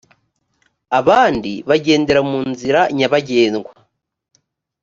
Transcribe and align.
abandi 0.99 1.51
bagendera 1.69 2.21
mu 2.29 2.39
nzira 2.51 2.81
nyabagendwa 2.97 3.71